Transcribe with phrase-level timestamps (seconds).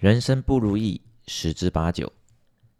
[0.00, 2.10] 人生不如意十之八九，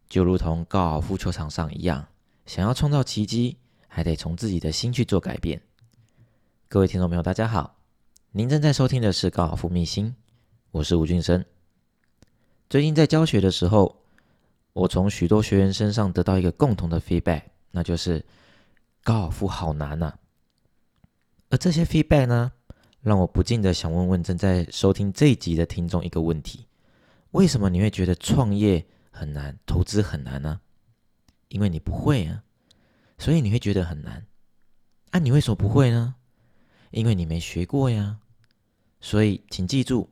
[0.09, 2.09] 就如同高尔夫球场上一样，
[2.47, 3.59] 想要创造奇迹，
[3.89, 5.61] 还得从自己的心去做改变。
[6.67, 7.77] 各位听众朋友，大家好，
[8.33, 10.17] 您正在收听的是高尔夫秘辛，
[10.71, 11.45] 我是吴俊生。
[12.71, 14.01] 最近在教学的时候，
[14.73, 18.25] 我从许多学员身上得到一个共同的 feedback，那就是
[19.05, 20.19] 高尔夫好难呐。
[21.51, 22.51] 而这些 feedback 呢，
[23.03, 26.65] 让我不禁的想问问正在收听这一集的听众一个问题：
[27.33, 30.61] 为什么你会觉得创业很难，投资很难呢？
[31.49, 32.43] 因为你不会啊，
[33.19, 34.27] 所以你会觉得很难。
[35.11, 36.15] 啊，你为什么不会呢？
[36.91, 38.19] 因为你没学过呀。
[39.01, 40.11] 所以请记住，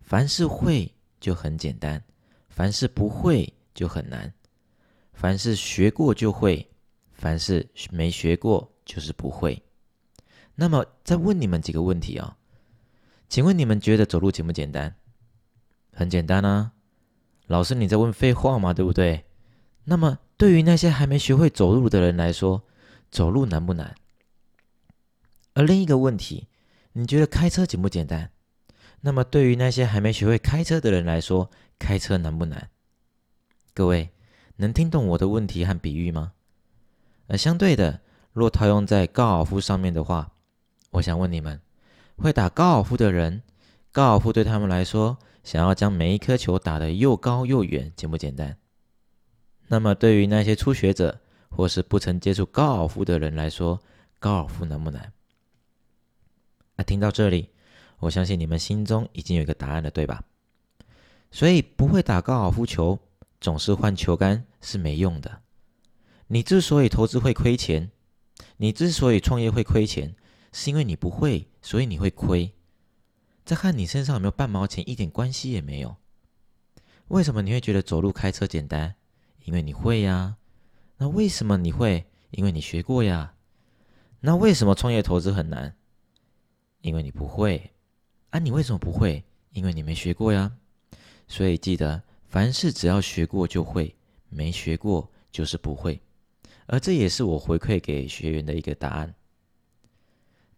[0.00, 2.02] 凡是会就很简单，
[2.48, 4.32] 凡是不会就很难。
[5.12, 6.70] 凡是学过就会，
[7.12, 9.60] 凡是没学过就是不会。
[10.54, 12.36] 那么，再问你们几个问题啊？
[13.28, 14.94] 请问你们觉得走路简不简单？
[15.98, 16.70] 很简单啊！
[17.48, 18.72] 老师，你在问废话吗？
[18.72, 19.24] 对不对？
[19.82, 22.62] 那么，对于那些还没学会走路的人来说，
[23.10, 23.96] 走路难不难？
[25.54, 26.46] 而另一个问题，
[26.92, 28.30] 你觉得开车简不简单？
[29.00, 32.70] 那么，对于那些还没学会开车的人来说，开车难不难？
[33.74, 34.10] 各位，
[34.58, 36.34] 能听懂我的问题和比喻吗？
[37.26, 38.02] 而相对的，
[38.32, 40.30] 若套用在高尔夫上面的话，
[40.90, 41.60] 我想问你们，
[42.18, 43.42] 会打高尔夫的人，
[43.90, 45.18] 高尔夫对他们来说，
[45.48, 48.58] 想要将每一颗球打得又高又远，简不简单？
[49.68, 51.18] 那么对于那些初学者
[51.48, 53.80] 或是不曾接触高尔夫的人来说，
[54.18, 55.10] 高尔夫难不难？
[56.76, 57.48] 啊，听到这里，
[57.98, 60.22] 我相信你们心中已经有一个答案了，对吧？
[61.30, 62.98] 所以不会打高尔夫球，
[63.40, 65.40] 总是换球杆是没用的。
[66.26, 67.90] 你之所以投资会亏钱，
[68.58, 70.14] 你之所以创业会亏钱。
[70.52, 72.52] 是因为你不会，所以你会亏。
[73.48, 75.96] 这和你身上有没有半毛钱一点关系也没有。
[77.06, 78.94] 为什么你会觉得走路开车简单？
[79.46, 80.36] 因为你会呀。
[80.98, 82.04] 那为什么你会？
[82.32, 83.32] 因为你学过呀。
[84.20, 85.74] 那为什么创业投资很难？
[86.82, 87.72] 因为你不会。
[88.28, 89.24] 啊，你为什么不会？
[89.52, 90.54] 因为你没学过呀。
[91.26, 93.96] 所以记得，凡事只要学过就会，
[94.28, 95.98] 没学过就是不会。
[96.66, 99.14] 而这也是我回馈给学员的一个答案。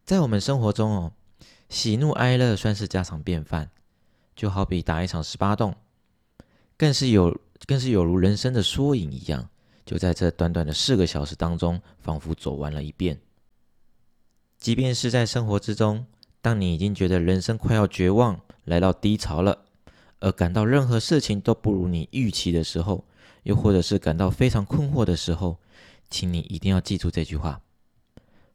[0.05, 1.13] 在我们生活中哦，
[1.71, 3.71] 喜怒哀乐算是家常便饭，
[4.35, 5.77] 就好比打一场十八洞，
[6.77, 9.49] 更是有更是有如人生的缩影一样，
[9.87, 13.21] 就在这短短的四个小时当中，仿佛走完了一遍。
[14.59, 16.05] 即便是在生活之中，
[16.43, 19.67] 当你已经觉得人生快要绝望，来到低潮了，
[20.19, 23.05] 而感到任何事情都不如你预期的时候，
[23.45, 25.59] 又或者是感到非常困惑的时候，
[26.11, 27.63] 请你一定要记住这句话：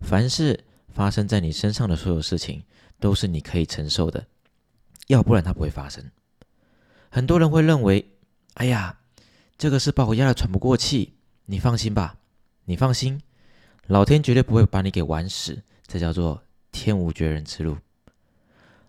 [0.01, 0.64] 凡事。
[0.95, 2.63] 发生在你身上的所有事情
[3.01, 4.25] 都是你可以承受的，
[5.07, 6.09] 要不然它不会发生。
[7.09, 8.13] 很多人会认为
[8.55, 8.97] ：“哎呀，
[9.57, 11.11] 这个是把我压得喘不过气。”
[11.47, 12.15] 你放心吧，
[12.63, 13.21] 你放心，
[13.87, 15.61] 老天绝对不会把你给玩死。
[15.85, 16.41] 这叫做
[16.71, 17.77] 天无绝人之路。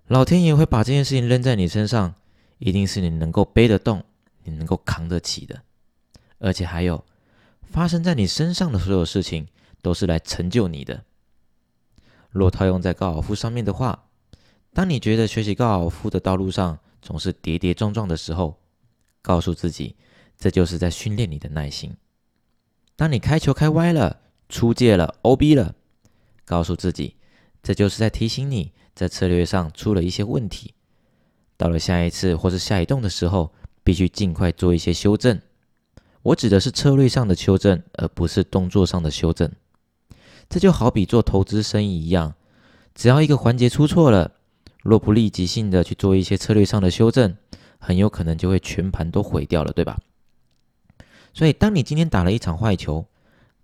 [0.07, 2.15] 老天爷会把这件事情扔在你身上，
[2.59, 4.05] 一定是你能够背得动，
[4.45, 5.61] 你能够扛得起的。
[6.39, 7.05] 而且还有，
[7.63, 9.49] 发生在你身上的所有事情
[9.83, 11.03] 都是来成就你的。
[12.37, 14.05] 若套用在高尔夫上面的话，
[14.73, 18.61] 当你觉得学习高尔夫的道路上总是跌跌撞撞的时候，
[19.23, 19.97] 告诉自己，
[20.37, 21.97] 这就是在训练你的耐心。
[22.95, 25.75] 当你开球开歪了、出界了、OB 了，
[26.45, 27.17] 告诉自己，
[27.63, 30.75] 这就是在提醒你在策略上出了一些问题。
[31.57, 33.53] 到了下一次或是下一动的时候，
[33.83, 35.41] 必须尽快做一些修正。
[36.23, 39.51] 我指的是策略上的修正，而不是动作上的修正。
[40.49, 42.35] 这就好比做投资生意一样，
[42.95, 44.33] 只要一个环节出错了，
[44.83, 47.37] 若不立即性的去做一些策略上的修正，
[47.79, 49.99] 很有可能就会全盘都毁掉了，对吧？
[51.35, 53.07] 所以，当你今天打了一场坏球，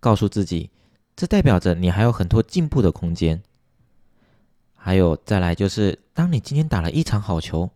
[0.01, 0.71] 告诉自己，
[1.17, 3.43] 这代表着你还有很多进步的空间。
[4.75, 7.71] 还有再来就是，当你今天打了一场好球，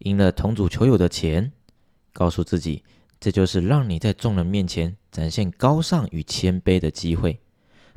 [0.00, 1.50] 赢了同组球友的钱，
[2.12, 2.84] 告诉自己，
[3.18, 7.40] 这就是让你在众人面前展现高尚与谦卑的机会。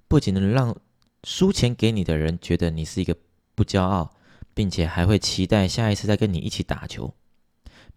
[0.07, 0.75] 不仅能让
[1.23, 3.15] 输钱给你的人觉得你是一个
[3.55, 4.13] 不骄傲，
[4.53, 7.13] 并且还会期待下一次再跟你一起打球。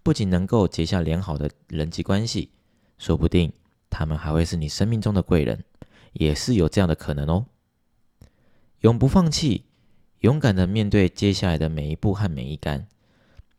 [0.03, 2.51] 不仅能够结下良好的人际关系，
[2.99, 3.53] 说不定
[3.91, 5.65] 他们还会是你生命中的贵人，
[6.15, 7.47] 也是有这样的可能哦。
[8.81, 9.67] 永不放弃，
[10.21, 12.89] 勇敢的面对接下来的每一步和每一杆，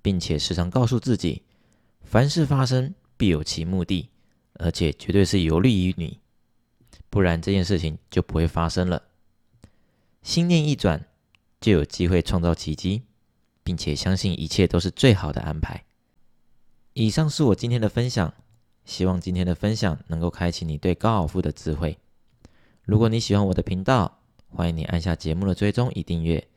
[0.01, 1.44] 并且时常告诉自己，
[2.04, 4.09] 凡事发生必有其目的，
[4.54, 6.20] 而且绝对是有利于你。
[7.11, 9.03] 不然这件事情就不会发生了。
[10.23, 11.05] 心念一转，
[11.59, 13.03] 就有机会创造奇迹，
[13.63, 15.83] 并且相信一切都是最好的安排。
[16.93, 18.33] 以上是我今天的分享，
[18.85, 21.97] 希望今天的分享能够开启你对高尔夫的智慧。
[22.83, 26.47] 如果你喜欢我的频道，欢迎你按下节目的追踪以订阅，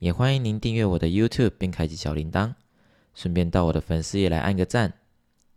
[0.00, 2.54] 也欢迎您订阅我的 YouTube 并开启小铃铛，
[3.14, 4.92] 顺便到我的粉丝页来按个赞，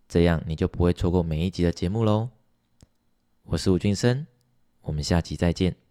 [0.07, 2.29] 这样你就不会错过每一集的节目喽。
[3.43, 4.27] 我是吴俊生，
[4.81, 5.86] 我们下集再见。